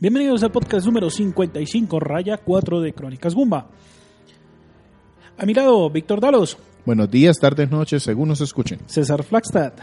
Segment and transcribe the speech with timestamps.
[0.00, 3.66] Bienvenidos al podcast número 55, raya 4 de Crónicas Gumba.
[5.36, 8.80] A mi lado, Víctor Dalos, Buenos días, tardes, noches, según nos escuchen.
[8.86, 9.74] César Flagstad,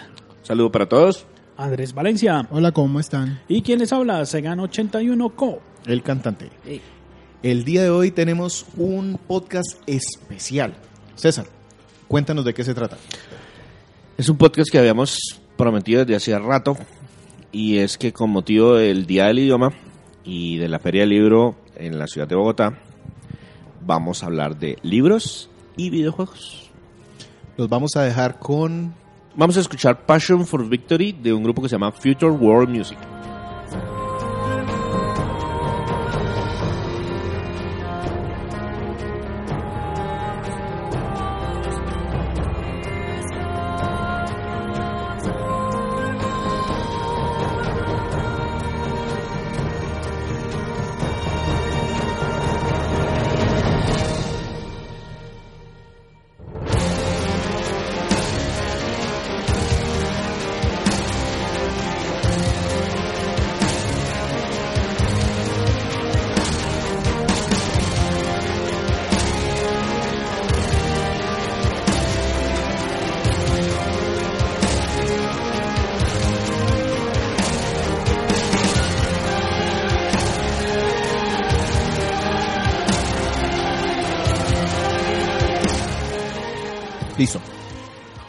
[0.41, 1.26] Saludo para todos.
[1.55, 3.41] Andrés Valencia Hola, ¿cómo están?
[3.48, 5.59] y quien les habla, Segan81 Co.
[5.85, 6.49] El cantante.
[7.43, 10.73] El día de hoy tenemos un podcast especial.
[11.15, 11.45] César,
[12.07, 12.98] cuéntanos de qué se trata.
[14.18, 15.20] Es un podcast que habíamos
[15.55, 16.76] prometido desde hace rato
[17.52, 19.73] y es que con motivo del Día del Idioma
[20.27, 22.77] y de la Feria del Libro en la ciudad de Bogotá
[23.85, 26.70] vamos a hablar de libros y videojuegos.
[27.55, 28.93] Los vamos a dejar con
[29.35, 32.98] Vamos a escuchar Passion for Victory de un grupo que se llama Future World Music.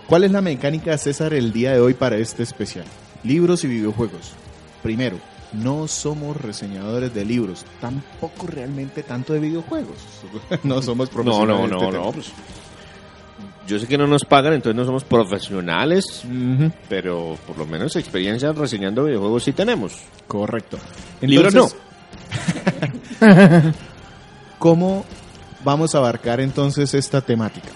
[0.08, 2.86] ¿Cuál es la mecánica, César, el día de hoy para este especial?
[3.24, 4.32] Libros y videojuegos.
[4.82, 5.19] Primero,
[5.52, 9.98] no somos reseñadores de libros, tampoco realmente tanto de videojuegos.
[10.64, 11.70] no somos No, profesionales.
[11.70, 11.91] no, no, este no.
[12.02, 12.12] tema.
[12.12, 12.32] pues,
[13.66, 16.22] yo sé que no nos pagan, entonces no somos profesionales,
[16.88, 19.92] pero por lo menos experiencia reseñando videojuegos sí tenemos.
[20.26, 20.78] Correcto.
[21.20, 21.69] Libros no.
[24.58, 25.04] ¿Cómo
[25.64, 27.69] vamos a abarcar entonces esta temática?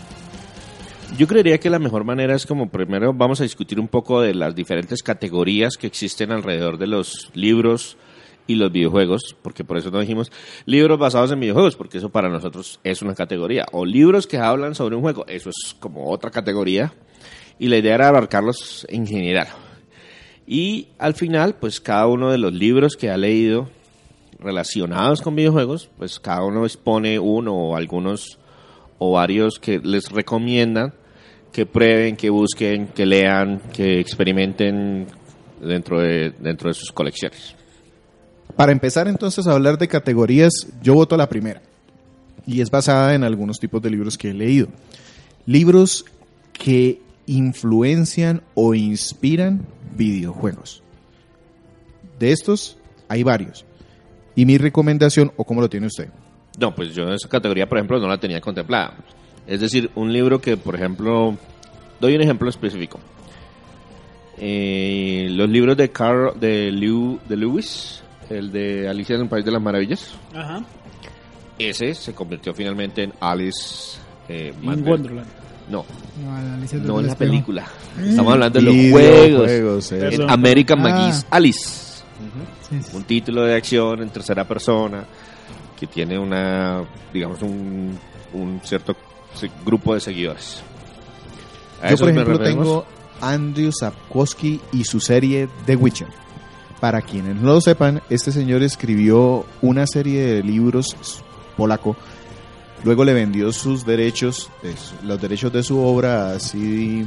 [1.19, 4.35] Yo creería que la mejor manera es como primero vamos a discutir un poco de
[4.35, 7.99] las diferentes categorías que existen alrededor de los libros
[8.47, 10.33] y los videojuegos, porque por eso no dijimos
[10.65, 14.75] libros basados en videojuegos, porque eso para nosotros es una categoría, o libros que hablan
[14.75, 16.95] sobre un juego, eso es como otra categoría,
[17.59, 19.49] y la idea era abarcarlos en general.
[20.47, 23.69] Y al final, pues cada uno de los libros que ha leído
[24.39, 28.39] relacionados con videojuegos, pues cada uno expone uno o algunos
[28.99, 30.95] o varios que les recomiendan
[31.53, 35.07] que prueben, que busquen, que lean, que experimenten
[35.61, 37.55] dentro de, dentro de sus colecciones.
[38.57, 40.53] Para empezar entonces a hablar de categorías,
[40.83, 41.63] yo voto la primera.
[42.47, 44.69] Y es basada en algunos tipos de libros que he leído.
[45.47, 46.05] Libros
[46.53, 50.83] que influencian o inspiran videojuegos.
[52.19, 53.65] De estos hay varios.
[54.35, 56.09] Y mi recomendación, o cómo lo tiene usted.
[56.59, 58.97] No, pues yo esa categoría, por ejemplo, no la tenía contemplada.
[59.47, 61.37] Es decir, un libro que, por ejemplo,
[62.01, 63.01] doy un ejemplo específico.
[64.39, 69.45] Eh, los libros de Carl, de, Lew- de Lewis, el de Alicia en el País
[69.45, 70.63] de las Maravillas, Ajá.
[71.59, 73.99] ese se convirtió finalmente en Alice
[74.29, 74.91] eh, In Madrigal.
[74.93, 75.27] Wonderland.
[75.71, 75.85] No,
[76.25, 77.19] No, Alicia en la espejo.
[77.19, 77.67] película.
[78.03, 79.93] Estamos hablando de los juegos.
[79.93, 80.09] eh.
[80.15, 80.83] En American Ah.
[80.83, 82.03] McGee's Alice.
[82.69, 82.97] Sí, sí.
[82.97, 85.05] un título de acción en tercera persona
[85.79, 86.83] que tiene una,
[87.13, 87.99] digamos, un,
[88.33, 88.97] un cierto
[89.65, 90.63] grupo de seguidores.
[91.83, 92.87] A Yo, por ejemplo, tengo
[93.21, 96.09] Andrew Sapkowski y su serie The Witcher.
[96.81, 100.97] Para quienes no lo sepan, este señor escribió una serie de libros
[101.57, 101.97] polaco.
[102.85, 107.05] Luego le vendió sus derechos, de su- los derechos de su obra a CD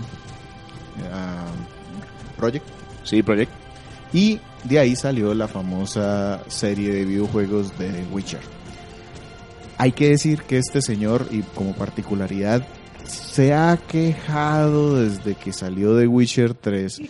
[2.38, 2.66] Project.
[3.04, 3.51] Sí, Project.
[4.13, 8.39] Y de ahí salió la famosa serie de videojuegos de The Witcher.
[9.77, 12.66] Hay que decir que este señor, y como particularidad,
[13.06, 17.01] se ha quejado desde que salió de Witcher 3.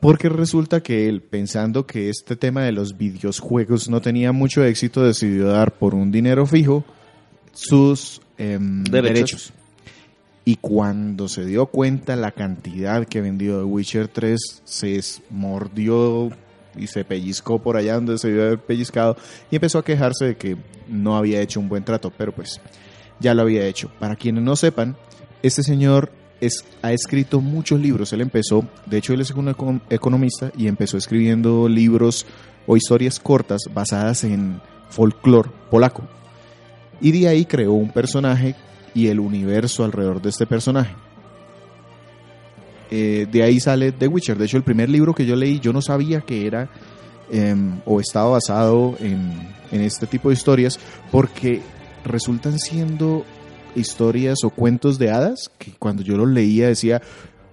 [0.00, 5.02] Porque resulta que él, pensando que este tema de los videojuegos no tenía mucho éxito,
[5.02, 6.84] decidió dar por un dinero fijo
[7.52, 9.02] sus em, Derechos.
[9.14, 9.52] derechos.
[10.44, 15.00] Y cuando se dio cuenta la cantidad que vendió The Witcher 3, se
[15.30, 16.30] mordió
[16.78, 19.16] y se pellizcó por allá donde se debió haber pellizcado
[19.50, 20.56] y empezó a quejarse de que
[20.88, 22.60] no había hecho un buen trato, pero pues
[23.20, 23.90] ya lo había hecho.
[23.98, 24.96] Para quienes no sepan,
[25.42, 28.12] este señor es, ha escrito muchos libros.
[28.12, 32.26] Él empezó, de hecho él es un econ- economista y empezó escribiendo libros
[32.66, 34.60] o historias cortas basadas en
[34.90, 36.02] folclore polaco.
[37.00, 38.54] Y de ahí creó un personaje
[38.94, 40.94] y el universo alrededor de este personaje.
[42.90, 44.38] Eh, de ahí sale The Witcher.
[44.38, 46.70] De hecho, el primer libro que yo leí, yo no sabía que era
[47.30, 49.32] em, o estaba basado en,
[49.70, 50.78] en este tipo de historias,
[51.10, 51.60] porque
[52.04, 53.24] resultan siendo
[53.74, 57.02] historias o cuentos de hadas que cuando yo los leía decía,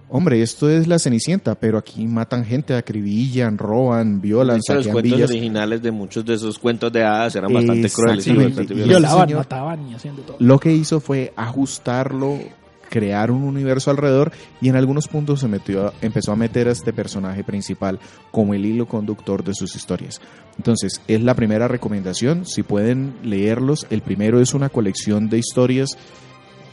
[0.08, 4.88] hombre, esto es la Cenicienta, pero aquí matan gente, acribillan, roban, violan, De hecho, los
[4.88, 5.30] cuentos villas.
[5.30, 8.74] originales de muchos de esos cuentos de hadas eran bastante crueles y bastante.
[8.74, 10.36] Violaban, mataban y haciendo todo.
[10.40, 12.38] Lo que hizo fue ajustarlo,
[12.88, 16.92] crear un universo alrededor y en algunos puntos se metió, empezó a meter a este
[16.92, 17.98] personaje principal
[18.30, 20.20] como el hilo conductor de sus historias.
[20.56, 25.96] Entonces, es la primera recomendación, si pueden leerlos, el primero es una colección de historias.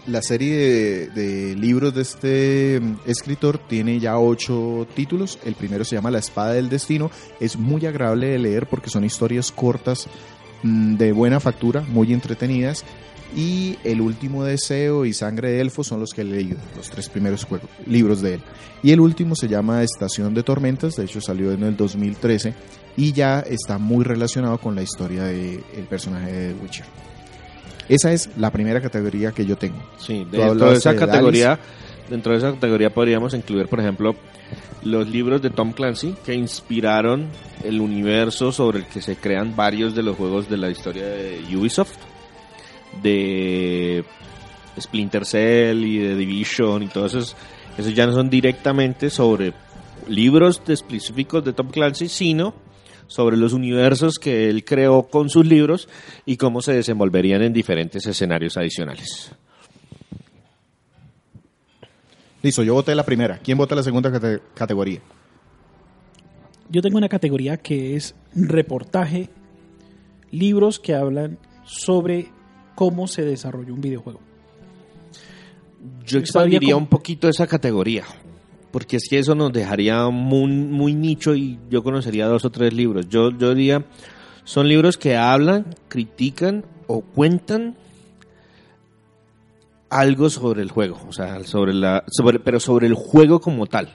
[0.06, 5.40] La serie de, de libros de este mm, escritor tiene ya ocho títulos.
[5.46, 7.10] El primero se llama La Espada del Destino.
[7.40, 10.08] Es muy agradable de leer porque son historias cortas
[10.64, 12.84] mm, de buena factura, muy entretenidas.
[13.36, 17.10] Y El último deseo y Sangre de Elfo son los que he leído, los tres
[17.10, 18.42] primeros juegos, libros de él.
[18.84, 22.54] Y el último se llama Estación de Tormentas, de hecho salió en el 2013
[22.96, 26.86] y ya está muy relacionado con la historia del personaje de The Witcher.
[27.90, 29.82] Esa es la primera categoría que yo tengo.
[29.98, 31.60] Sí, dentro de esa de categoría,
[32.10, 34.16] dentro de esa categoría podríamos incluir, por ejemplo,
[34.84, 37.28] los libros de Tom Clancy que inspiraron
[37.64, 41.42] el universo sobre el que se crean varios de los juegos de la historia de
[41.56, 41.96] Ubisoft,
[43.02, 44.04] de
[44.80, 47.36] Splinter Cell y de Division y todos esos,
[47.78, 49.54] esos ya no son directamente sobre
[50.08, 52.54] libros de- específicos de Tom Clancy, sino
[53.08, 55.88] sobre los universos que él creó con sus libros
[56.26, 59.32] y cómo se desenvolverían en diferentes escenarios adicionales.
[62.42, 63.38] Listo, yo voté la primera.
[63.40, 65.00] ¿Quién vota la segunda cate- categoría?
[66.70, 69.30] Yo tengo una categoría que es reportaje,
[70.32, 72.28] libros que hablan sobre
[72.76, 74.20] cómo se desarrolla un videojuego.
[76.06, 78.06] Yo expandiría un poquito esa categoría,
[78.72, 82.74] porque es que eso nos dejaría muy, muy nicho y yo conocería dos o tres
[82.74, 83.10] libros.
[83.10, 83.86] Yo, yo diría,
[84.44, 87.76] son libros que hablan, critican o cuentan
[89.90, 93.90] algo sobre el juego, o sea, sobre la, sobre, pero sobre el juego como tal,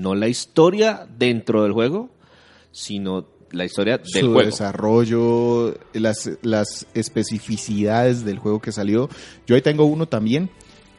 [0.00, 2.10] no la historia dentro del juego,
[2.70, 4.50] sino la historia del su juego.
[4.50, 9.08] desarrollo, las, las especificidades del juego que salió.
[9.46, 10.50] Yo ahí tengo uno también,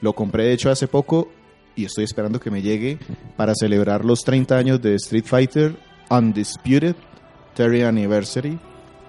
[0.01, 1.29] lo compré de hecho hace poco
[1.75, 2.99] y estoy esperando que me llegue
[3.35, 5.75] para celebrar los 30 años de Street Fighter
[6.09, 6.95] Undisputed
[7.55, 8.59] 30 Anniversary.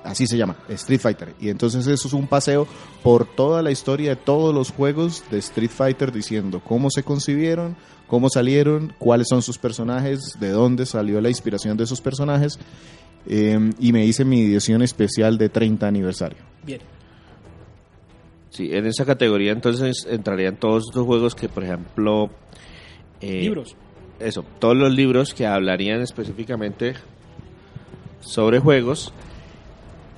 [0.02, 1.35] Así se llama, Street Fighter.
[1.41, 2.67] Y entonces eso es un paseo
[3.02, 7.75] por toda la historia de todos los juegos de Street Fighter diciendo cómo se concibieron,
[8.06, 12.58] cómo salieron, cuáles son sus personajes, de dónde salió la inspiración de esos personajes.
[13.26, 16.38] Eh, y me hice mi edición especial de 30 aniversario.
[16.62, 16.81] Bien.
[18.50, 22.31] Sí, en esa categoría entonces entrarían todos estos juegos que, por ejemplo...
[23.21, 23.76] eh, libros.
[24.21, 26.94] eso, todos los libros que hablarían específicamente
[28.21, 29.12] sobre juegos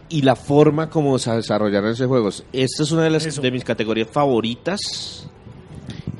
[0.08, 2.44] y la forma como se desarrollaron esos juegos.
[2.52, 3.40] Esta es una de, las, Eso.
[3.40, 5.28] de mis categorías favoritas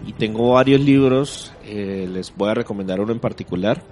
[0.07, 3.83] y tengo varios libros, eh, les voy a recomendar uno en particular,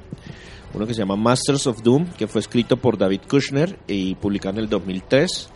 [0.74, 4.56] uno que se llama Masters of Doom, que fue escrito por David Kushner y publicado
[4.58, 5.50] en el 2003.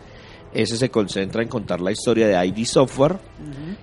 [0.53, 3.17] Ese se concentra en contar la historia de ID Software,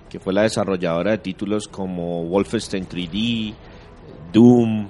[0.09, 3.53] que fue la desarrolladora de títulos como Wolfenstein 3D,
[4.33, 4.87] Doom,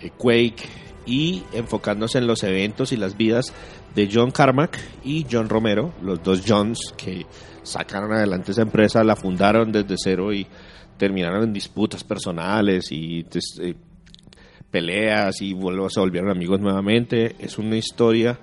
[0.00, 0.64] eh, Quake
[1.06, 3.52] y enfocándose en los eventos y las vidas
[3.94, 7.26] de John Carmack y John Romero, los dos Johns que
[7.62, 10.46] sacaron adelante esa empresa, la fundaron desde cero y
[10.96, 13.74] terminaron en disputas personales y des- eh,
[14.70, 17.34] peleas y vuelvo- se volvieron amigos nuevamente.
[17.38, 18.38] Es una historia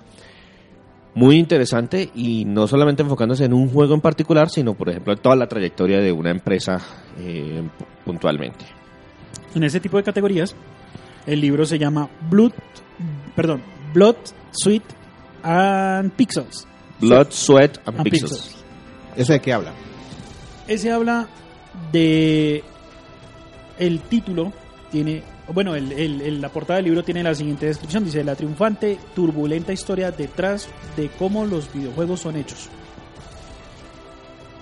[1.14, 5.18] muy interesante y no solamente enfocándose en un juego en particular, sino por ejemplo en
[5.20, 6.80] toda la trayectoria de una empresa
[7.18, 7.62] eh,
[8.04, 8.64] puntualmente.
[9.54, 10.54] En ese tipo de categorías,
[11.26, 12.52] el libro se llama Blood,
[13.34, 13.62] perdón,
[13.94, 14.16] Blood,
[14.52, 14.82] Sweat
[15.42, 16.66] and Pixels.
[17.00, 18.32] Blood, Sweat and, And Pixels.
[18.32, 18.64] Pixels.
[19.16, 19.72] ¿Ese de qué habla?
[20.68, 21.28] Ese habla
[21.92, 22.62] de
[23.78, 24.52] el título
[24.90, 25.22] tiene
[25.52, 28.04] bueno el, el- la portada del libro tiene la siguiente descripción.
[28.04, 32.68] Dice la triunfante turbulenta historia detrás de cómo los videojuegos son hechos.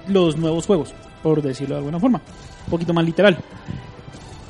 [0.09, 2.21] Los nuevos juegos por decirlo de alguna forma.
[2.67, 3.39] Un poquito más literal.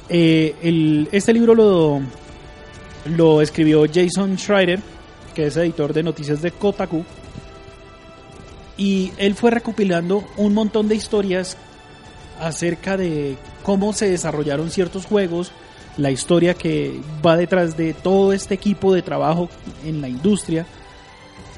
[0.08, 2.00] Eh, este libro lo
[3.16, 4.80] lo escribió Jason Schreider
[5.34, 7.04] que es editor de noticias de Kotaku.
[8.76, 11.56] Y él fue recopilando un montón de historias
[12.40, 15.52] acerca de cómo se desarrollaron ciertos juegos,
[15.96, 19.48] la historia que va detrás de todo este equipo de trabajo
[19.84, 20.66] en la industria.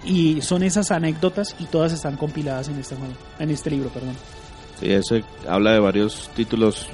[0.05, 4.15] Y son esas anécdotas y todas están compiladas en este juego, en este libro, perdón.
[4.79, 6.87] Sí, ese habla de varios títulos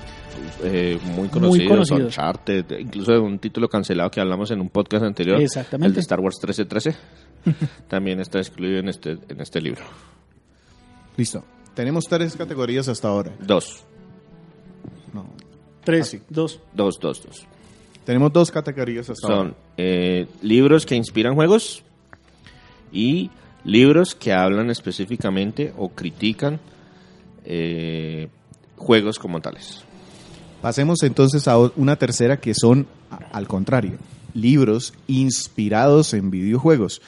[0.65, 2.01] eh, muy conocidos, conocidos.
[2.05, 5.89] Uncharted, incluso de un título cancelado que hablamos en un podcast anterior, Exactamente.
[5.89, 6.97] el de Star Wars 1313,
[7.89, 9.83] también está excluido en este, en este libro.
[11.17, 11.45] Listo.
[11.75, 13.33] Tenemos tres categorías hasta ahora.
[13.41, 13.85] Dos.
[15.85, 16.21] Tres, Así.
[16.29, 16.61] dos.
[16.73, 17.47] dos, dos, dos.
[18.05, 19.55] Tenemos dos categorías hasta Son ahora.
[19.77, 21.83] eh, libros que inspiran juegos
[22.93, 23.31] y
[23.65, 26.59] libros que hablan específicamente o critican
[27.45, 28.29] eh,
[28.77, 29.85] juegos como tales.
[30.61, 33.99] Pasemos entonces a una tercera que son, a- al contrario,
[34.35, 37.03] libros inspirados en videojuegos.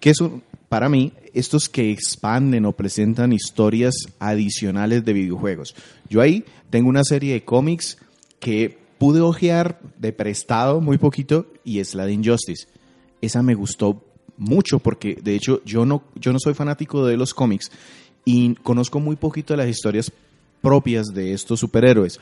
[0.00, 5.74] Que son, para mí, estos que expanden o presentan historias adicionales de videojuegos.
[6.08, 7.98] Yo ahí tengo una serie de cómics
[8.40, 12.66] que pude ojear de prestado muy poquito y es la de Injustice.
[13.20, 14.02] Esa me gustó
[14.36, 17.70] mucho porque, de hecho, yo no, yo no soy fanático de los cómics
[18.24, 20.10] y conozco muy poquito de las historias
[20.60, 22.20] propias de estos superhéroes.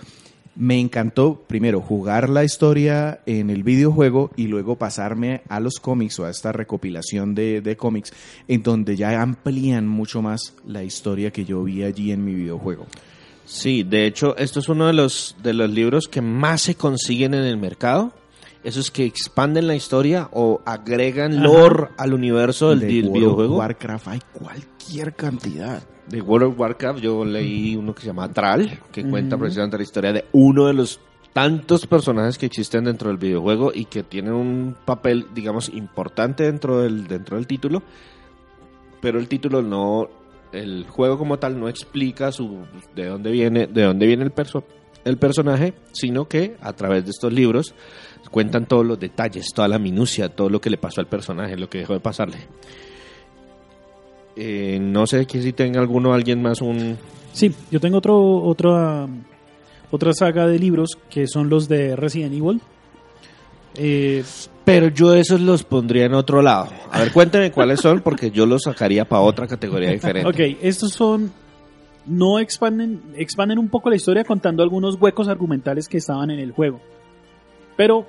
[0.55, 6.19] Me encantó, primero, jugar la historia en el videojuego y luego pasarme a los cómics
[6.19, 8.13] o a esta recopilación de, de cómics
[8.49, 12.87] en donde ya amplían mucho más la historia que yo vi allí en mi videojuego.
[13.49, 17.33] Sí, de hecho, esto es uno de los, de los libros que más se consiguen
[17.33, 18.13] en el mercado.
[18.63, 21.43] Esos que expanden la historia o agregan Ajá.
[21.45, 23.57] lore al universo del, de del World of videojuego.
[23.57, 25.83] Warcraft hay cualquier cantidad.
[26.09, 29.83] de World of Warcraft yo leí uno que se llama Thrall, que cuenta precisamente la
[29.83, 31.01] historia de uno de los
[31.33, 36.81] tantos personajes que existen dentro del videojuego y que tienen un papel, digamos, importante dentro
[36.81, 37.83] del, dentro del título,
[39.01, 40.09] pero el título no,
[40.53, 42.59] el juego como tal no explica su,
[42.95, 44.65] de dónde viene, de dónde viene el, perso-
[45.05, 47.75] el personaje, sino que a través de estos libros
[48.31, 51.69] cuentan todos los detalles, toda la minucia, todo lo que le pasó al personaje, lo
[51.69, 52.39] que dejó de pasarle.
[54.37, 56.97] Eh, no sé que si tenga alguno, alguien más un...
[57.33, 59.07] Sí, yo tengo otro, otra,
[59.91, 62.61] otra saga de libros que son los de Resident Evil.
[63.75, 64.23] Eh,
[64.69, 66.69] Pero yo esos los pondría en otro lado.
[66.91, 70.29] A ver, cuénteme cuáles son, porque yo los sacaría para otra categoría diferente.
[70.29, 71.33] ok, estos son.
[72.05, 76.53] No expanden, expanden un poco la historia contando algunos huecos argumentales que estaban en el
[76.53, 76.83] juego.
[77.79, 78.07] Pero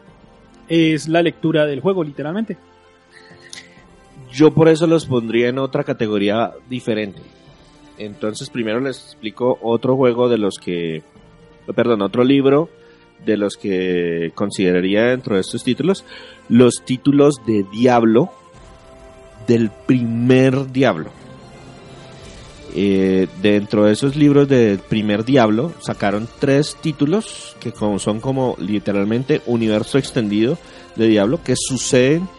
[0.67, 2.57] es la lectura del juego, literalmente.
[4.29, 7.21] Yo por eso los pondría en otra categoría diferente.
[7.97, 11.03] Entonces, primero les explico otro juego de los que.
[11.73, 12.69] Perdón, otro libro
[13.25, 16.05] de los que consideraría dentro de estos títulos.
[16.47, 18.31] Los títulos de Diablo
[19.47, 21.11] del primer Diablo.
[22.75, 29.41] Eh, dentro de esos libros del primer Diablo sacaron tres títulos que son como literalmente
[29.47, 30.55] universo extendido
[30.95, 32.29] de Diablo que suceden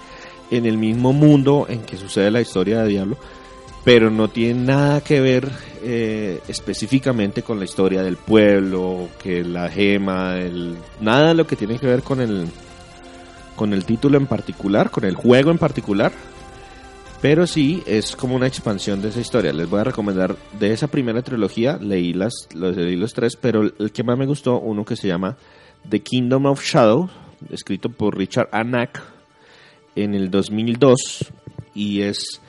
[0.52, 3.16] en el mismo mundo en que sucede la historia de Diablo,
[3.84, 5.50] pero no tienen nada que ver
[5.82, 11.78] eh, específicamente con la historia del pueblo, que la gema, el, nada lo que tiene
[11.78, 12.48] que ver con el
[13.56, 16.12] con el título en particular, con el juego en particular,
[17.20, 19.52] pero sí es como una expansión de esa historia.
[19.52, 23.62] Les voy a recomendar de esa primera trilogía, leí las los, leí los tres, pero
[23.62, 25.36] el que más me gustó, uno que se llama
[25.88, 27.10] The Kingdom of Shadow,
[27.50, 29.02] escrito por Richard Anak
[29.94, 31.32] en el 2002
[31.74, 32.40] y es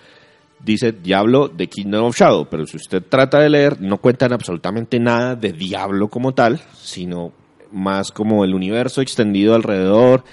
[0.63, 4.99] dice Diablo de Kingdom of Shadow, pero si usted trata de leer no cuentan absolutamente
[4.99, 7.31] nada de Diablo como tal, sino
[7.71, 10.23] más como el universo extendido alrededor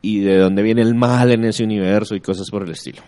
[0.00, 3.02] y de dónde viene el mal en ese universo y cosas por el estilo.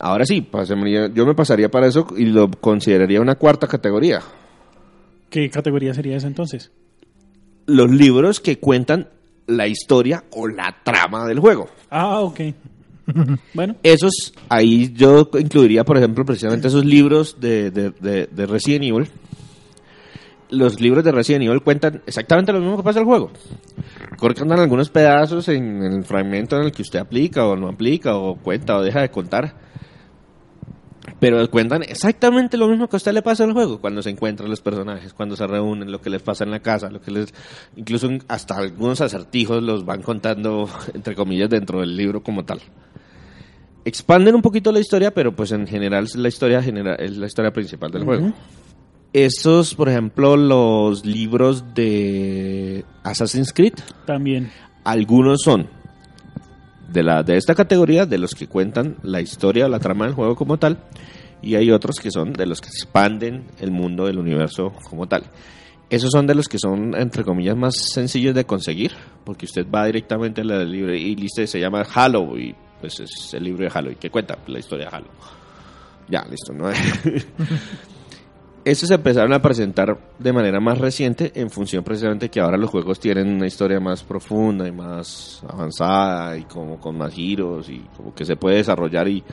[0.00, 0.46] Ahora sí,
[1.14, 4.22] yo me pasaría para eso y lo consideraría una cuarta categoría.
[5.28, 6.72] ¿Qué categoría sería esa entonces?
[7.66, 9.08] Los libros que cuentan
[9.46, 11.68] la historia o la trama del juego.
[11.90, 12.40] Ah, ok.
[13.54, 18.84] bueno, Esos, ahí yo incluiría, por ejemplo, precisamente esos libros de, de, de- de Resident
[18.84, 19.08] Evil.
[20.50, 23.30] Los libros de Resident Evil cuentan exactamente lo mismo que pasa en el juego.
[24.18, 28.36] Cortan algunos pedazos en el fragmento en el que usted aplica o no aplica o
[28.36, 29.71] cuenta o deja de contar.
[31.22, 34.10] Pero cuentan exactamente lo mismo que a usted le pasa en el juego, cuando se
[34.10, 37.12] encuentran los personajes, cuando se reúnen, lo que les pasa en la casa, lo que
[37.12, 37.32] les
[37.76, 42.60] incluso hasta algunos acertijos los van contando entre comillas dentro del libro como tal
[43.84, 47.26] expanden un poquito la historia, pero pues en general es la historia genera- es la
[47.26, 48.32] historia principal del juego.
[49.12, 53.74] Estos, por ejemplo, los libros de Assassin's Creed,
[54.06, 54.50] también.
[54.84, 55.68] algunos son
[56.92, 60.14] de, la, de esta categoría, de los que cuentan la historia o la trama del
[60.14, 60.78] juego como tal,
[61.42, 65.24] y hay otros que son de los que expanden el mundo del universo como tal.
[65.90, 68.92] Esos son de los que son, entre comillas, más sencillos de conseguir,
[69.24, 73.44] porque usted va directamente a la y listo, se llama Halo, y pues es el
[73.44, 75.08] libro de Halo, y que cuenta la historia de Halo.
[76.08, 76.70] Ya, listo, ¿no?
[78.64, 82.70] Estos se empezaron a presentar de manera más reciente en función precisamente que ahora los
[82.70, 87.80] juegos tienen una historia más profunda y más avanzada y como con más giros y
[87.96, 89.24] como que se puede desarrollar y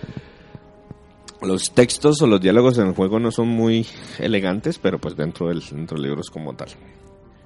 [1.41, 3.86] los textos o los diálogos en el juego no son muy
[4.17, 6.69] elegantes, pero pues dentro del, dentro del libro es como tal.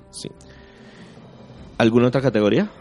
[0.09, 0.29] Sí.
[1.77, 2.71] ¿Alguna otra categoría?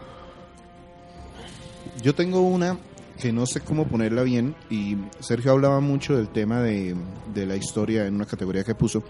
[2.01, 2.77] Yo tengo una
[3.19, 6.95] que no sé cómo ponerla bien y Sergio hablaba mucho del tema de,
[7.33, 9.03] de la historia en una categoría que puso.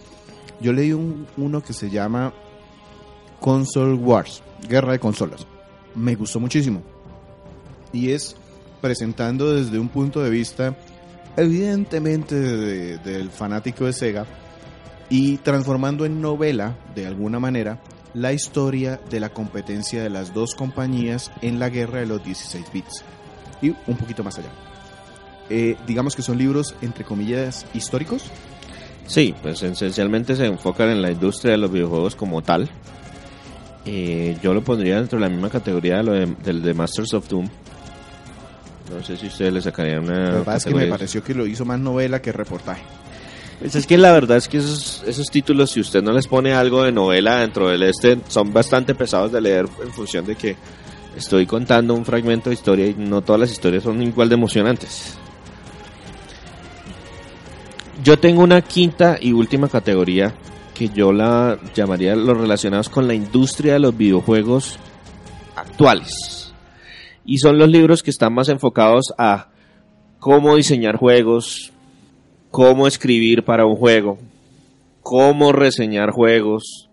[0.62, 2.34] Yo leí un, uno que se llama
[3.40, 5.46] Console Wars, Guerra de Consolas.
[5.96, 6.82] Me gustó muchísimo.
[7.92, 8.36] Y es
[8.82, 10.76] presentando desde un punto de vista
[11.38, 14.26] evidentemente de- del fanático de Sega
[15.10, 17.82] y transformando en novela de alguna manera
[18.14, 22.66] la historia de la competencia de las dos compañías en la guerra de los 16
[22.72, 23.04] bits
[23.64, 24.50] y un poquito más allá.
[25.50, 28.24] Eh, digamos que son libros entre comillas históricos.
[29.08, 32.70] Sí, pues esencialmente se enfocan en la industria de los videojuegos como tal.
[33.86, 37.14] Eh, yo lo pondría dentro de la misma categoría de lo de- del de Masters
[37.14, 37.48] of Doom.
[38.96, 40.20] No sé si ustedes le sacarían una.
[40.20, 42.84] La verdad es que me pareció que lo hizo más novela que reportaje.
[43.60, 46.54] Pues es que la verdad es que esos, esos títulos, si usted no les pone
[46.54, 50.56] algo de novela dentro del este, son bastante pesados de leer en función de que
[51.16, 55.18] estoy contando un fragmento de historia y no todas las historias son igual de emocionantes.
[58.04, 60.34] Yo tengo una quinta y última categoría
[60.74, 64.78] que yo la llamaría los relacionados con la industria de los videojuegos
[65.56, 66.54] actuales.
[67.26, 69.50] Y son los libros que están más enfocados a
[70.20, 71.72] cómo diseñar juegos,
[72.50, 74.18] cómo escribir para un juego,
[75.02, 76.90] cómo reseñar juegos,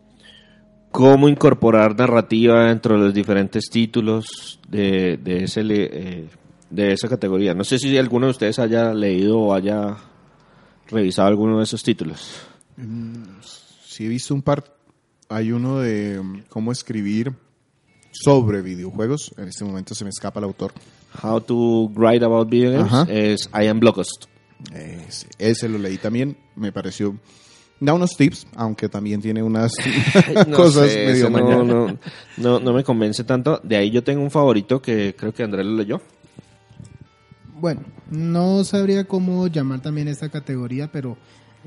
[0.90, 6.28] cómo incorporar narrativa dentro de los diferentes títulos de, de, ese, eh,
[6.68, 7.54] de esa categoría.
[7.54, 9.96] No sé si alguno de ustedes haya leído o haya
[10.88, 12.40] revisado alguno de esos títulos.
[13.84, 14.64] Sí he visto un par,
[15.28, 17.34] hay uno de mm, cómo escribir
[18.10, 20.72] sobre videojuegos, en este momento se me escapa el autor.
[21.22, 23.06] How to Write About Video Games Ajá.
[23.10, 24.26] es I Am Blockhost.
[24.72, 27.16] Ese, ese lo leí también, me pareció...
[27.80, 29.72] Da unos tips, aunque también tiene unas
[30.46, 31.98] No cosas sé, medio no, no,
[32.36, 33.60] no, no me convence tanto.
[33.62, 36.00] De ahí yo tengo un favorito que creo que Andrés lo leyó.
[37.54, 41.16] Bueno, no sabría cómo llamar también esta categoría, pero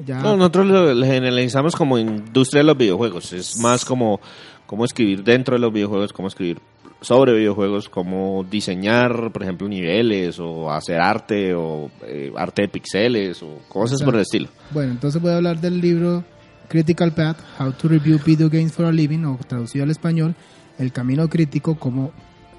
[0.05, 0.19] ya...
[0.19, 3.33] No, nosotros lo lo generalizamos como industria de los videojuegos.
[3.33, 4.19] Es más como
[4.65, 6.59] cómo escribir dentro de los videojuegos, cómo escribir
[7.03, 13.43] sobre videojuegos, cómo diseñar, por ejemplo, niveles o hacer arte o eh, arte de pixeles
[13.43, 14.47] o cosas por el estilo.
[14.71, 16.23] Bueno, entonces voy a hablar del libro
[16.69, 20.33] Critical Path, How to Review Video Games for a Living, o traducido al español,
[20.79, 22.11] El Camino Crítico, cómo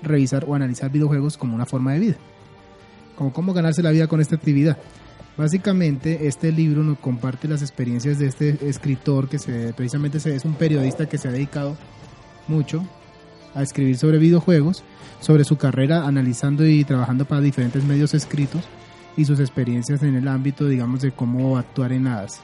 [0.02, 2.16] revisar o analizar videojuegos como una forma de vida.
[3.16, 4.76] Como cómo ganarse la vida con esta actividad.
[5.38, 10.44] Básicamente, este libro nos comparte las experiencias de este escritor que se, precisamente se- es
[10.44, 11.76] un periodista que se ha dedicado
[12.46, 12.86] mucho
[13.54, 14.82] a escribir sobre videojuegos,
[15.20, 18.62] sobre su carrera analizando y trabajando para diferentes medios escritos
[19.16, 22.40] y sus experiencias en el ámbito, digamos, de cómo actuar en las,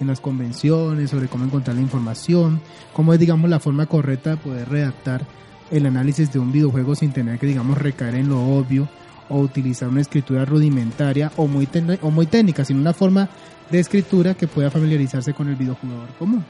[0.00, 2.60] en las convenciones, sobre cómo encontrar la información,
[2.92, 5.26] cómo es, digamos, la forma correcta de poder redactar
[5.70, 8.88] el análisis de un videojuego sin tener que, digamos, recaer en lo obvio
[9.28, 11.68] o utilizar una escritura rudimentaria o muy,
[12.02, 13.28] o muy técnica, sino una forma
[13.70, 16.44] de escritura que pueda familiarizarse con el videojugador común.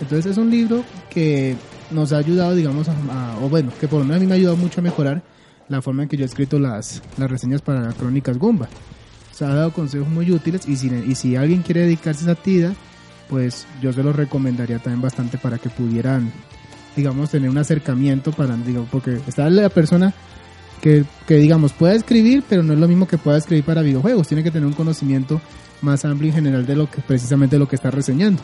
[0.00, 1.56] Entonces es un libro que
[1.90, 4.32] nos ha ayudado, digamos, a, a- o bueno, que por lo menos a mí me
[4.32, 5.22] ha ayudado mucho a mejorar
[5.68, 8.68] la forma en que yo he escrito las, las reseñas para Crónicas Gumba.
[9.32, 12.32] Se ha dado consejos muy útiles y si, y si alguien quiere dedicarse a esa
[12.32, 12.72] actividad,
[13.28, 16.30] pues yo se los recomendaría también bastante para que pudieran,
[16.94, 20.12] digamos, tener un acercamiento para, digo, porque está la persona
[20.80, 24.28] que, que, digamos, pueda escribir, pero no es lo mismo que pueda escribir para videojuegos.
[24.28, 25.40] Tiene que tener un conocimiento
[25.80, 28.42] más amplio y general de lo que precisamente lo que está reseñando.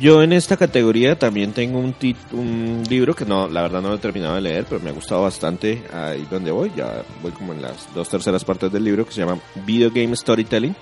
[0.00, 3.90] Yo en esta categoría también tengo un, tit- un libro que no, la verdad no
[3.90, 6.72] lo he terminado de leer, pero me ha gustado bastante ahí donde voy.
[6.74, 10.16] Ya voy como en las dos terceras partes del libro que se llama Video Game
[10.16, 10.74] Storytelling.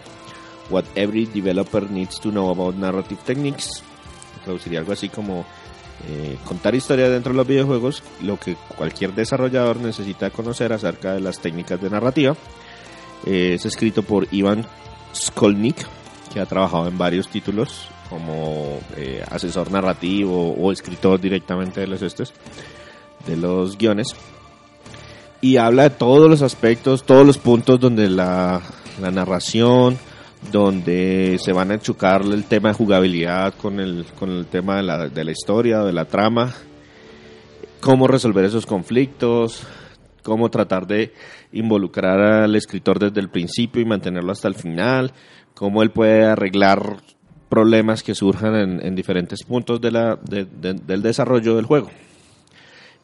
[0.71, 3.83] What every developer needs to know about narrative techniques.
[4.45, 5.45] Traduciría algo así como
[6.09, 11.21] eh, contar historias dentro de los videojuegos, lo que cualquier desarrollador necesita conocer acerca de
[11.21, 12.37] las técnicas de narrativa.
[13.27, 14.65] Eh, es escrito por Ivan
[15.13, 15.85] Skolnik,
[16.33, 22.03] que ha trabajado en varios títulos como eh, asesor narrativo o escritor directamente de los
[22.03, 22.33] estos,
[23.27, 24.09] de los guiones.
[25.41, 28.61] y habla de todos los aspectos, todos los puntos donde la,
[29.01, 29.99] la narración,
[30.51, 34.83] donde se van a enchucar el tema de jugabilidad con el, con el tema de
[34.83, 36.55] la, de la historia, de la trama,
[37.81, 39.63] cómo resolver esos conflictos,
[40.23, 41.13] cómo tratar de
[41.53, 45.13] involucrar al escritor desde el principio y mantenerlo hasta el final,
[45.55, 46.99] cómo él puede arreglar
[47.49, 51.91] problemas que surjan en, en diferentes puntos de la, de- de- del desarrollo del juego.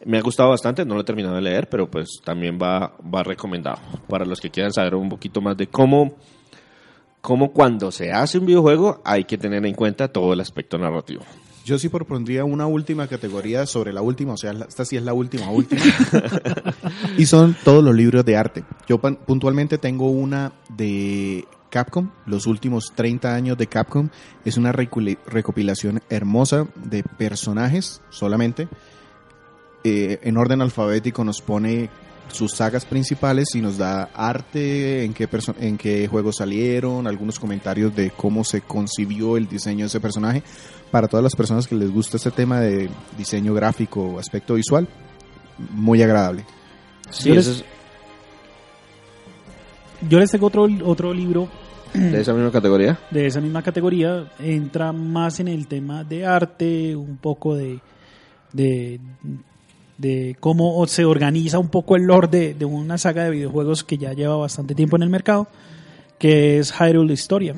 [0.05, 3.23] Me ha gustado bastante, no lo he terminado de leer, pero pues también va, va
[3.23, 3.79] recomendado
[4.09, 6.15] para los que quieran saber un poquito más de cómo,
[7.23, 11.23] cómo cuando se hace un videojuego hay que tener en cuenta todo el aspecto narrativo.
[11.65, 15.15] Yo sí propondría una última categoría sobre la última, o sea, esta sí es la
[15.15, 15.81] última, última.
[17.17, 18.65] y son todos los libros de arte.
[18.87, 24.09] Yo puntualmente tengo una de Capcom, los últimos 30 años de Capcom.
[24.45, 28.69] Es una recopilación hermosa de personajes solamente.
[29.83, 31.91] Eh, en orden alfabético nos pone
[32.29, 37.93] sus sagas principales y nos da arte, en qué, en qué juegos salieron, algunos comentarios
[37.97, 40.45] de cómo se concibió el diseño de ese personaje.
[40.93, 44.87] Para todas las personas que les gusta este tema de diseño gráfico o aspecto visual,
[45.73, 46.45] muy agradable.
[47.11, 47.65] Sí, Yo les- eso es
[50.09, 51.49] Yo les tengo otro, otro libro
[51.95, 52.99] de esa misma categoría.
[53.11, 54.31] de esa misma categoría.
[54.39, 57.81] Entra más en el tema de arte, un poco de,
[58.53, 63.97] de, cómo se organiza un poco el lore de, de una saga de videojuegos que
[63.97, 65.47] ya lleva bastante tiempo en el mercado,
[66.19, 67.55] que es Hyrule Historia.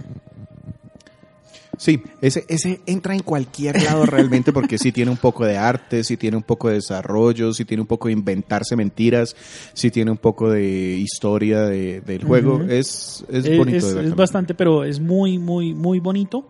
[1.79, 6.03] Sí, ese, ese entra en cualquier lado realmente porque sí tiene un poco de arte,
[6.05, 9.37] sí tiene un poco de desarrollo, sí tiene un poco de inventarse mentiras,
[9.75, 10.65] sí tiene un poco de
[10.97, 12.63] historia de- del juego.
[12.63, 16.47] Es, es bonito es, de ver es bastante, pero es muy, muy, muy bonito.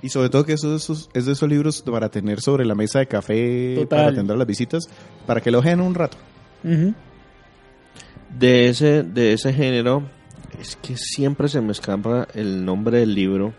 [0.00, 2.98] Y sobre todo que eso, esos- es de esos libros para tener sobre la mesa
[3.00, 3.88] de café, Total.
[3.98, 4.84] para atender las visitas,
[5.26, 6.16] para que lo ojen un rato.
[8.38, 10.02] De ese, de ese género,
[10.60, 13.52] es que siempre se me escapa el nombre del libro.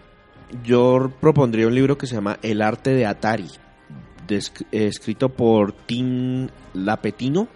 [0.64, 3.50] Yo propondría un libro que se llama El arte de Atari,
[4.28, 4.42] eh,
[4.72, 7.48] escrito por Tim Lapetino,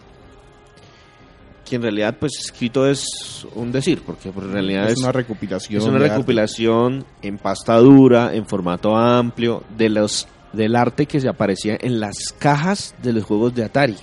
[1.66, 5.82] que en realidad pues escrito es un decir, porque en realidad Es es, una recopilación.
[5.82, 6.18] es una de arte.
[6.18, 12.00] recopilación en pasta dura, en formato amplio, de los del arte que se aparecía en
[12.00, 13.98] las cajas de los juegos de Atari.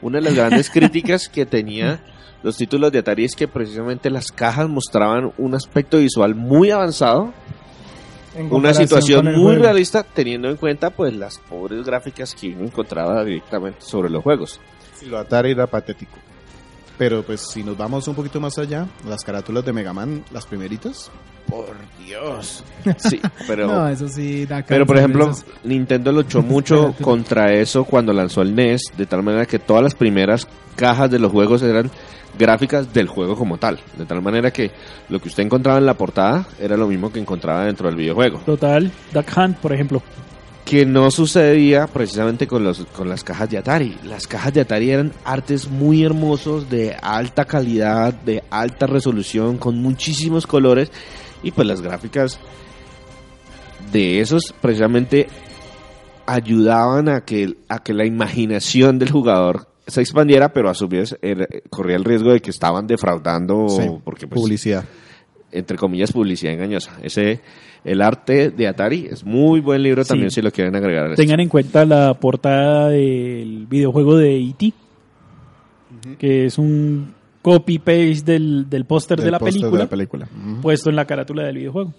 [0.00, 2.00] Una de las grandes críticas que tenía
[2.42, 7.32] los títulos de Atari es que precisamente las cajas mostraban un aspecto visual muy avanzado,
[8.50, 9.62] una situación muy juego.
[9.62, 14.60] realista teniendo en cuenta pues las pobres gráficas que uno encontraba directamente sobre los juegos.
[14.98, 16.16] Sí, lo Atari era patético.
[16.96, 20.46] Pero pues si nos vamos un poquito más allá, las carátulas de Mega Man, las
[20.46, 21.10] primeritas,
[21.46, 21.68] por
[22.04, 22.64] Dios.
[22.98, 27.52] Sí, pero No, eso sí da Pero por ejemplo, eso es- Nintendo luchó mucho contra
[27.52, 31.30] eso cuando lanzó el NES, de tal manera que todas las primeras cajas de los
[31.30, 31.88] juegos eran
[32.38, 34.70] gráficas del juego como tal, de tal manera que
[35.08, 38.38] lo que usted encontraba en la portada era lo mismo que encontraba dentro del videojuego,
[38.46, 40.02] Total, Duck Hunt, por ejemplo.
[40.64, 43.96] que no sucedía precisamente con los con las cajas de Atari.
[44.04, 49.80] Las cajas de Atari eran artes muy hermosos de alta calidad, de alta resolución, con
[49.80, 50.92] muchísimos colores
[51.42, 52.38] y pues las gráficas
[53.92, 55.28] de esos precisamente
[56.26, 61.18] ayudaban a que, a que la imaginación del jugador se expandiera, pero a su vez
[61.20, 64.84] era- corría el riesgo de que estaban defraudando, Sí, porque pues, Publicidad.
[65.50, 66.92] entre comillas, publicidad engañosa.
[67.02, 67.40] Ese,
[67.84, 70.08] el arte de Atari es muy buen libro Sí.
[70.10, 71.14] también si lo quieren agregar.
[71.16, 74.72] Tengan en cuenta la portada del videojuego de E.T.,
[76.18, 80.28] que es un copy-paste del, del póster de, la película, de la película.
[80.60, 81.94] Puesto en la carátula del videojuego.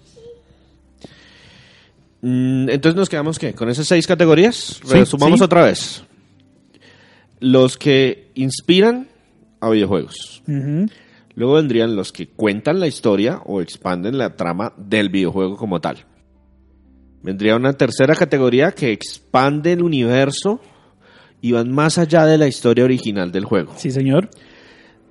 [2.22, 3.54] Mm, Entonces nos quedamos ¿qué?
[3.54, 4.80] con esas seis categorías.
[4.84, 5.44] Sí, Resumamos sí.
[5.44, 6.04] otra vez.
[7.40, 9.08] Los que inspiran
[9.60, 10.42] a videojuegos.
[11.34, 16.04] Luego vendrían los que cuentan la historia o expanden la trama del videojuego como tal.
[17.22, 20.60] Vendría una tercera categoría que expande el universo
[21.40, 23.72] y van más allá de la historia original del juego.
[23.76, 24.28] Sí, señor.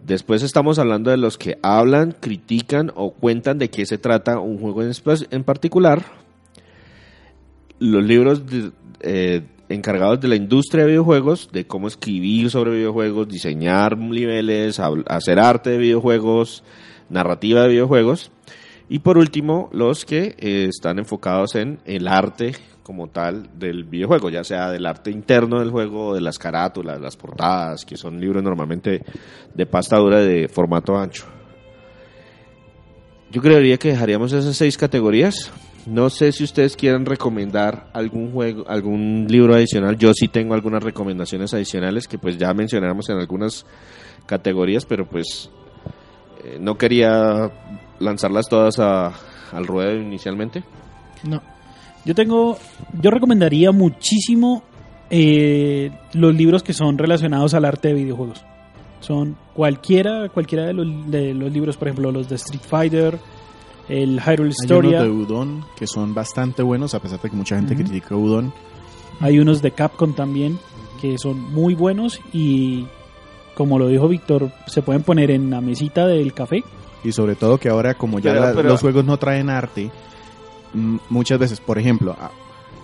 [0.06, 4.58] Después estamos hablando de los que hablan, critican o cuentan de qué se trata un
[4.58, 6.04] juego en, particular.
[7.80, 13.28] Los libros de- eh, encargados de la industria de videojuegos, de cómo escribir sobre videojuegos,
[13.28, 16.64] diseñar niveles, hacer arte de videojuegos,
[17.10, 18.32] narrativa de videojuegos.
[18.90, 24.32] Y por último, los que eh, están enfocados en el arte como tal del videojuego,
[24.32, 28.42] ya sea del arte interno del juego, de las carátulas, las portadas, que son libros
[28.42, 29.04] normalmente
[29.54, 31.26] de pasta dura de formato ancho.
[33.32, 35.52] Yo creería que dejaríamos esas seis categorías.
[35.90, 39.98] No sé si ustedes quieran recomendar algún juego, algún libro adicional.
[39.98, 43.66] Yo sí tengo algunas recomendaciones adicionales que pues ya mencionamos en algunas
[44.26, 45.50] categorías, pero pues
[46.44, 47.52] eh, no quería
[48.00, 49.14] lanzarlas todas a-
[49.52, 50.64] al ruedo inicialmente.
[51.24, 51.42] No.
[52.06, 52.58] Yo tengo,
[53.02, 54.64] yo recomendaría muchísimo
[55.10, 58.46] eh, los libros que son relacionados al arte de videojuegos.
[59.00, 63.18] Son cualquiera, cualquiera de los, de los libros, por ejemplo, los de Street Fighter,
[63.90, 67.36] el Hyrule Hay unos Historia, de Udon que son bastante buenos, a pesar de que
[67.36, 67.84] mucha gente Ujú.
[67.84, 68.54] critica Udon.
[69.20, 70.60] hay unos de Capcom también
[71.02, 72.86] que son muy buenos y
[73.56, 76.64] como lo dijo Víctor, se pueden poner en la mesita del café.
[77.04, 79.92] Y sobre todo que ahora, como ya Pero- la- pero- los juegos no traen arte,
[80.74, 82.32] mm, muchas veces, por ejemplo, a,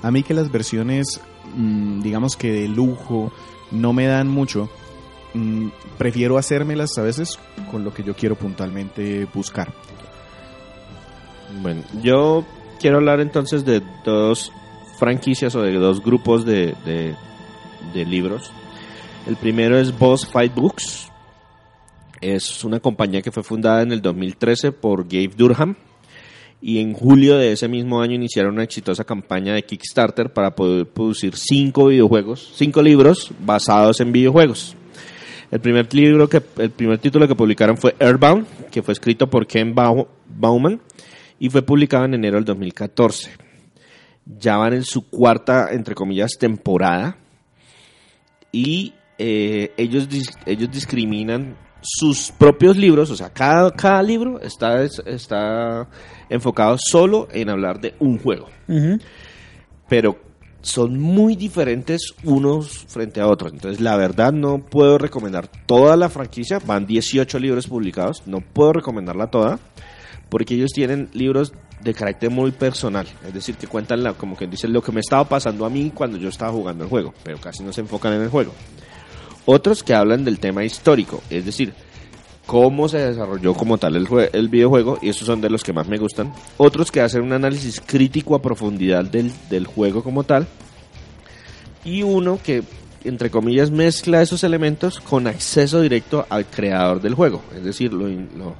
[0.06, 1.22] a mí que las versiones,
[1.56, 3.32] mm, digamos que de lujo,
[3.72, 4.70] no me dan mucho,
[5.34, 7.40] mm, prefiero hacérmelas a veces
[7.72, 9.72] con lo que yo quiero puntualmente buscar.
[11.62, 12.46] Bueno, yo
[12.80, 14.52] quiero hablar entonces de dos
[14.98, 16.76] franquicias o de dos grupos de,
[17.94, 18.52] libros.
[19.28, 21.10] El primero es Boss Fight Books.
[22.22, 25.76] Es una compañía que fue fundada en el 2013 por Gabe Durham.
[26.62, 30.88] Y en julio de ese mismo año iniciaron una exitosa campaña de Kickstarter para poder
[30.88, 34.76] producir cinco videojuegos, cinco libros basados en videojuegos.
[35.52, 39.46] El primer libro que, el primer título que publicaron fue Airbound, que fue escrito por
[39.46, 40.82] Ken Bau- Bauman
[41.40, 43.32] y fue publicado en enero del 2014.
[44.26, 47.18] Ya van en su cuarta, entre comillas, temporada
[48.52, 50.08] y eh, ellos,
[50.46, 55.88] ellos discriminan sus propios libros, o sea, cada, cada libro está, es- está
[56.30, 58.48] enfocado solo en hablar de un juego
[59.88, 60.18] pero
[60.62, 63.54] son muy diferentes unos frente a otros.
[63.54, 66.58] Entonces, la verdad, no puedo recomendar toda la franquicia.
[66.66, 68.24] Van 18 libros publicados.
[68.26, 69.60] No puedo recomendarla toda.
[70.30, 73.08] Porque ellos tienen libros de carácter muy personal.
[73.28, 75.92] Es decir, que cuentan, la, como que dicen, lo que me estaba pasando a mí
[75.94, 77.14] cuando yo estaba jugando el juego.
[77.24, 78.52] Pero casi no se enfocan en el juego.
[79.46, 81.22] Otros que hablan del tema histórico.
[81.30, 81.74] Es decir,
[82.48, 85.74] cómo se desarrolló como tal el, jue- el videojuego, y esos son de los que
[85.74, 86.34] más me gustan.
[86.58, 90.48] Otros que hacen un análisis crítico a profundidad del, del juego como tal.
[91.84, 92.64] Y uno que,
[93.04, 97.44] entre comillas, mezcla esos elementos con acceso directo al creador del juego.
[97.56, 98.56] Es decir, lo, lo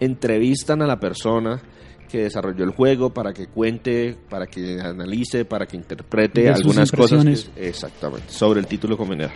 [0.00, 1.60] entrevistan a la persona
[2.08, 6.90] que desarrolló el juego para que cuente, para que analice, para que interprete De algunas
[6.92, 7.24] cosas.
[7.54, 9.32] que- exactamente, sobre el título general.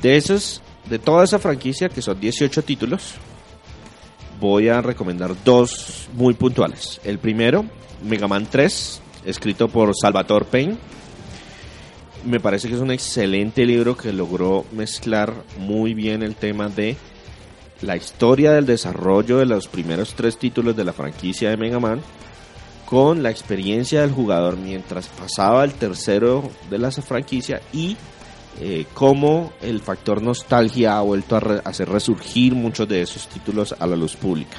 [0.00, 3.14] De esos, de toda esa franquicia, que son 18 títulos,
[4.40, 7.00] voy a recomendar dos muy puntuales.
[7.04, 7.64] El primero,
[8.02, 10.76] Mega Man 3, escrito por Salvatore Payne.
[12.24, 16.96] Me parece que es un excelente libro que logró mezclar muy bien el tema de
[17.82, 22.00] la historia del desarrollo de los primeros tres títulos de la franquicia de Mega Man
[22.86, 27.96] con la experiencia del jugador mientras pasaba el tercero de la franquicia y
[28.60, 33.86] eh, cómo el factor nostalgia ha vuelto a hacer resurgir muchos de esos títulos a
[33.86, 34.58] la luz pública.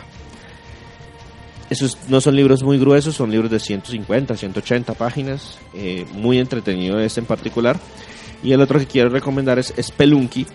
[1.69, 6.99] Esos no son libros muy gruesos, son libros de 150, 180 páginas, eh, muy entretenido
[6.99, 7.79] este en particular.
[8.43, 10.45] Y el otro que quiero recomendar es Spelunky,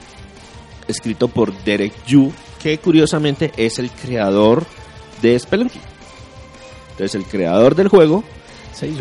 [0.87, 2.33] escrito por Derek Yu,
[2.77, 4.65] que curiosamente es el creador
[5.23, 5.81] de Spelunky.
[6.93, 8.25] Entonces el creador del juego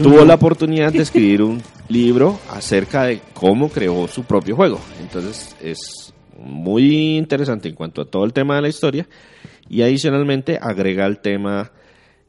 [0.04, 4.80] tuvo la oportunidad de escribir un libro acerca de cómo creó su propio juego.
[5.02, 9.08] Entonces es muy interesante en cuanto a todo el tema de la historia
[9.70, 11.72] y adicionalmente agrega el tema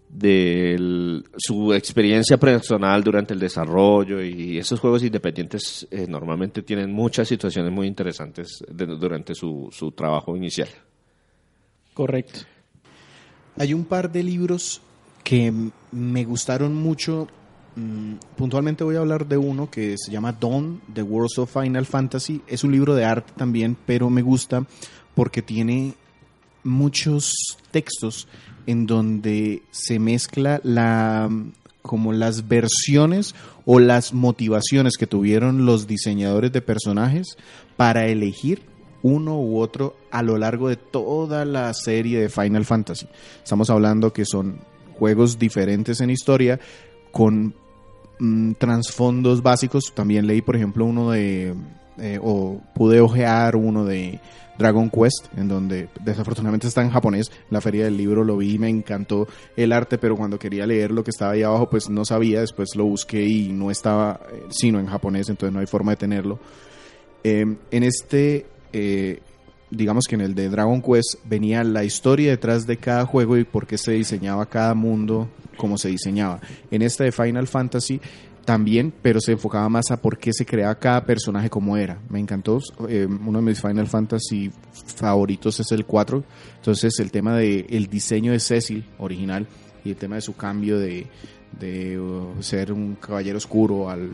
[0.09, 7.29] de su experiencia personal durante el desarrollo y esos juegos independientes eh, normalmente tienen muchas
[7.29, 10.68] situaciones muy interesantes de- durante su, su trabajo inicial.
[11.98, 12.42] Correcto.
[13.56, 14.80] Hay un par de libros
[15.24, 15.52] que
[15.90, 17.26] me gustaron mucho.
[17.74, 21.87] Mm, Puntualmente voy a hablar de uno que se llama Dawn, The Worlds of Final
[21.87, 22.40] Fantasy.
[22.46, 24.64] Es un libro de arte también, pero me gusta
[25.16, 25.94] porque tiene
[26.62, 27.34] muchos
[27.72, 28.28] textos
[28.68, 31.28] en donde se mezcla la
[31.82, 33.34] como las versiones
[33.66, 37.37] o las motivaciones que tuvieron los diseñadores de personajes
[37.76, 38.62] para elegir
[39.02, 43.06] uno u otro a lo largo de toda la serie de Final Fantasy.
[43.42, 44.58] Estamos hablando que son
[44.98, 46.58] juegos diferentes en historia
[47.12, 47.54] con
[48.18, 49.92] mm, trasfondos básicos.
[49.94, 51.54] También leí, por ejemplo, uno de,
[51.98, 54.20] eh, o pude ojear uno de
[54.58, 57.30] Dragon Quest, en donde desafortunadamente está en japonés.
[57.50, 60.90] La feria del libro lo vi y me encantó el arte, pero cuando quería leer
[60.90, 62.40] lo que estaba ahí abajo, pues no sabía.
[62.40, 65.96] Después lo busqué y no estaba eh, sino en japonés, entonces no hay forma de
[65.96, 66.40] tenerlo.
[67.22, 69.20] Eh, en este, eh,
[69.70, 73.44] digamos que en el de Dragon Quest venía la historia detrás de cada juego y
[73.44, 76.40] por qué se diseñaba cada mundo como se diseñaba.
[76.70, 78.00] En este de Final Fantasy
[78.44, 82.00] también, pero se enfocaba más a por qué se creaba cada personaje como era.
[82.09, 82.61] Me encantó.
[82.88, 84.50] eh, uno de mis Final Fantasy
[84.96, 86.24] favoritos es el 4.
[86.57, 89.46] Entonces, el tema del el diseño de Cecil original
[89.85, 91.07] y el tema de su cambio de,
[91.61, 94.12] de uh, ser un caballero oscuro al,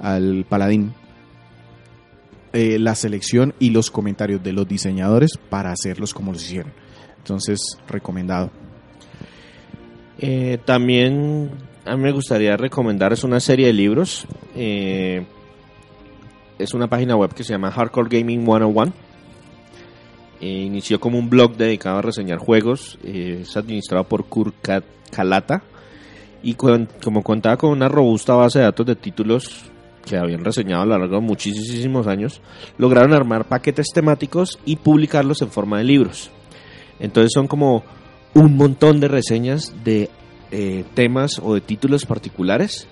[0.00, 0.92] al paladín.
[2.52, 6.72] Eh, la selección y los comentarios de los diseñadores para hacerlos como los hicieron.
[7.18, 8.50] Entonces, recomendado.
[10.18, 11.50] Eh, también
[11.84, 14.26] a mí me gustaría recomendar es una serie de libros.
[14.54, 15.24] eh,
[16.58, 18.92] es una página web que se llama Hardcore Gaming 101.
[20.40, 22.98] Eh, inició como un blog dedicado a reseñar juegos.
[23.02, 25.62] es administrado por Kurt Ka- Kalata.
[26.42, 29.70] Y como contaba con una robusta base de datos de títulos
[30.04, 32.40] que habían reseñado a lo largo de muchísimos años,
[32.78, 36.30] lograron armar paquetes temáticos y publicarlos en forma de libros.
[36.98, 37.84] Entonces son como
[38.34, 40.10] un montón de reseñas de
[40.50, 42.86] eh, temas o de títulos particulares.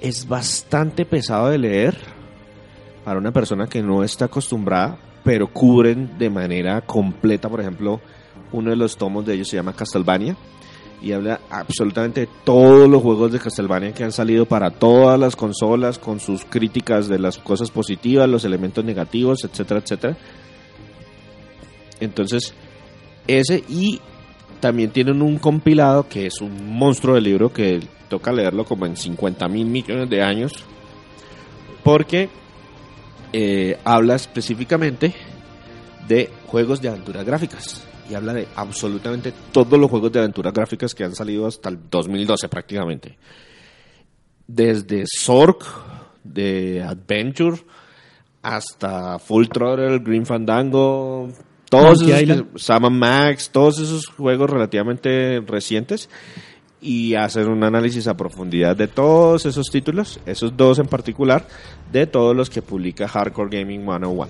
[0.00, 1.96] Es bastante pesado de leer
[3.04, 8.00] para una persona que no está acostumbrada, pero cubren de manera completa, por ejemplo,
[8.52, 10.36] uno de los tomos de ellos se llama Castlevania
[11.00, 15.36] y habla absolutamente de todos los juegos de Castlevania que han salido para todas las
[15.36, 20.16] consolas con sus críticas de las cosas positivas, los elementos negativos, etcétera, etcétera.
[22.00, 22.54] Entonces,
[23.26, 24.00] ese y
[24.60, 28.96] también tienen un compilado que es un monstruo de libro que toca leerlo como en
[28.96, 30.52] 50 mil millones de años
[31.84, 32.28] porque
[33.32, 35.14] eh, habla específicamente
[36.08, 40.94] de juegos de aventuras gráficas y habla de absolutamente todos los juegos de aventuras gráficas
[40.94, 43.16] que han salido hasta el 2012 prácticamente
[44.48, 45.64] desde Zork
[46.24, 47.58] de Adventure
[48.42, 51.28] hasta Full Throttle, Green Fandango,
[51.68, 56.08] todos Monkey esos Max, todos esos juegos relativamente recientes
[56.80, 61.46] y hacer un análisis a profundidad de todos esos títulos, esos dos en particular,
[61.92, 64.28] de todos los que publica Hardcore Gaming 101.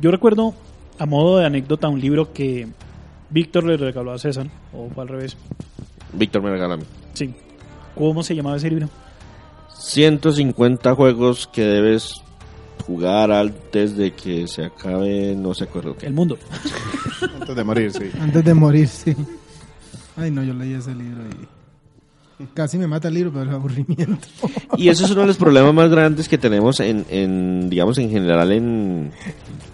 [0.00, 0.54] Yo recuerdo,
[0.98, 2.68] a modo de anécdota, un libro que
[3.30, 5.36] Víctor le regaló a César, o fue al revés.
[6.12, 6.84] Víctor me regala a mí.
[7.14, 7.34] Sí.
[7.94, 8.88] ¿Cómo se llamaba ese libro?
[9.78, 12.22] 150 juegos que debes
[12.86, 16.06] jugar antes de que se acabe, no se acuerdo qué.
[16.06, 16.38] El Mundo.
[17.40, 18.10] Antes de morir, sí.
[18.20, 19.14] Antes de morir, sí.
[20.16, 21.53] Ay, no, yo leí ese libro y
[22.52, 24.28] casi me mata el libro, pero el aburrimiento.
[24.76, 28.10] Y eso es uno de los problemas más grandes que tenemos en, en digamos, en
[28.10, 29.12] general en,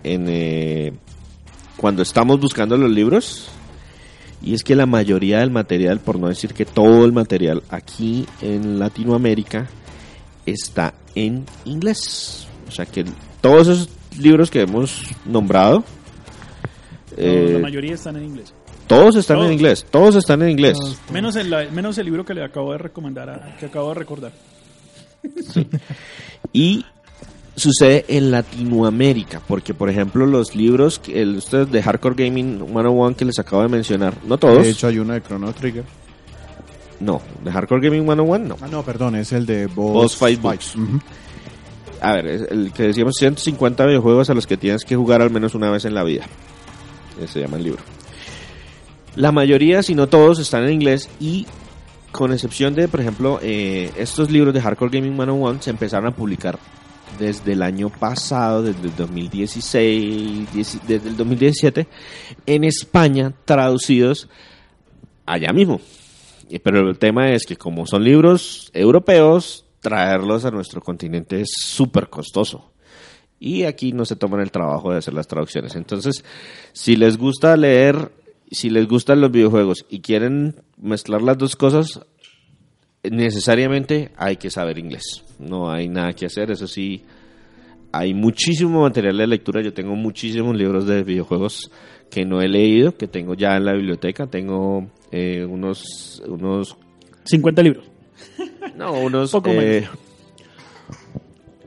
[0.04, 0.92] en eh,
[1.76, 3.48] cuando estamos buscando los libros.
[4.42, 8.26] Y es que la mayoría del material, por no decir que todo el material aquí
[8.40, 9.68] en Latinoamérica,
[10.46, 12.46] está en inglés.
[12.68, 13.04] O sea que
[13.40, 15.84] todos esos libros que hemos nombrado,
[17.16, 18.54] eh, la mayoría están en inglés.
[18.90, 19.46] Todos están Todos.
[19.48, 19.86] en inglés.
[19.90, 20.76] Todos están en inglés.
[20.78, 20.98] Todos.
[21.12, 24.32] Menos el, menos el libro que le acabo de recomendar, a- que acabo de recordar.
[26.52, 26.84] Y
[27.56, 33.16] sucede en Latinoamérica, porque por ejemplo los libros que el, ustedes de Hardcore Gaming 101
[33.16, 35.84] que les acabo de mencionar, no todos, De hecho, hay uno de Chrono Trigger.
[37.00, 38.56] no, de Hardcore Gaming 101 no.
[38.62, 40.76] Ah, no, perdón, es el de Boss, Boss Fight Books.
[40.76, 41.00] Ujú.
[42.00, 45.30] A ver, es el que decíamos 150 videojuegos a los que tienes que jugar al
[45.30, 46.24] menos una vez en la vida.
[47.18, 47.82] Ese se llama el libro.
[49.16, 51.46] La mayoría, si no todos, están en inglés y
[52.12, 56.14] con excepción de, por ejemplo, eh, estos libros de Hardcore Gaming 101 se empezaron a
[56.14, 56.58] publicar
[57.18, 61.86] desde el año pasado, desde el 2016, dieci- desde el 2017,
[62.46, 64.28] en España, traducidos
[65.26, 65.80] allá mismo.
[66.48, 71.50] Y- Pero el tema es que como son libros europeos, traerlos a nuestro continente es
[71.58, 72.70] súper costoso.
[73.38, 75.74] Y aquí no se toman el trabajo de hacer las traducciones.
[75.74, 76.24] Entonces,
[76.72, 78.12] si les gusta leer,
[78.50, 82.00] si les gustan los videojuegos y quieren mezclar las dos cosas,
[83.02, 85.22] necesariamente hay que saber inglés.
[85.38, 87.04] No hay nada que hacer, eso sí.
[87.92, 89.62] Hay muchísimo material de lectura.
[89.62, 91.70] Yo tengo muchísimos libros de videojuegos
[92.10, 94.26] que no he leído, que tengo ya en la biblioteca.
[94.26, 96.76] Tengo eh, unos, unos
[97.24, 97.84] 50 libros.
[98.76, 99.32] no, unos.
[99.32, 99.98] Poco eh, menos.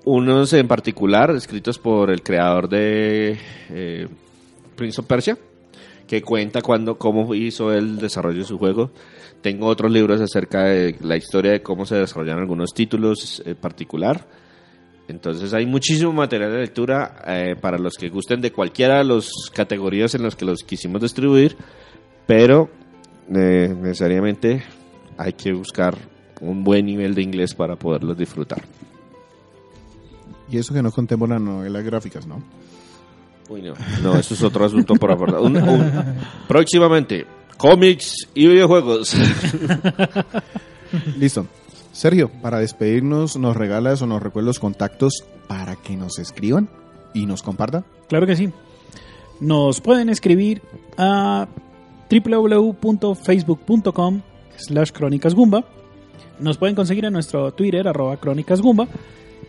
[0.05, 3.37] unos en particular, escritos por el creador de
[3.69, 4.07] eh,
[4.75, 5.37] Prince of Persia,
[6.13, 8.91] que cuenta cuando, cómo hizo el desarrollo de su juego.
[9.41, 14.27] Tengo otros libros acerca de la historia de cómo se desarrollan algunos títulos en particular.
[15.07, 19.27] Entonces hay muchísimo material de lectura eh, para los que gusten de cualquiera de las
[19.51, 21.57] categorías en las que los quisimos distribuir,
[22.27, 22.69] pero
[23.33, 24.61] eh, necesariamente
[25.17, 25.97] hay que buscar
[26.41, 28.61] un buen nivel de inglés para poderlos disfrutar.
[30.47, 32.43] Y eso que no contemos las novelas gráficas, ¿no?
[33.49, 33.73] Uy, no.
[34.01, 35.41] No, eso es otro asunto por abordar.
[35.41, 35.91] Un- un-
[36.47, 37.25] próximamente,
[37.57, 39.13] cómics y videojuegos.
[41.17, 41.45] Listo.
[41.91, 46.67] Sergio, para despedirnos, ¿nos regalas o nos recuerdas los contactos para que nos escriban
[47.13, 47.85] y nos compartan?
[48.09, 48.49] Claro que sí.
[49.39, 50.63] Nos pueden escribir
[50.97, 51.47] a
[52.09, 54.21] www.facebook.com
[54.57, 55.63] slash crónicasgumba.
[56.39, 58.87] Nos pueden conseguir en nuestro Twitter arroba crónicasgumba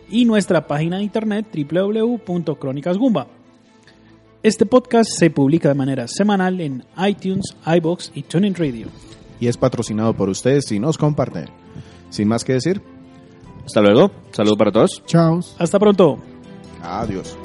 [0.09, 3.25] y nuestra página de internet www.crónicasgumba.
[4.45, 8.89] Este podcast se publica de manera semanal en iTunes, iBox y TuneIn Radio.
[9.39, 11.45] Y es patrocinado por ustedes y nos comparten.
[12.11, 12.79] Sin más que decir,
[13.65, 14.11] Hasta luego.
[14.29, 15.01] Saludos para todos.
[15.07, 15.39] Chao.
[15.57, 16.19] Hasta pronto.
[16.83, 17.35] adiós.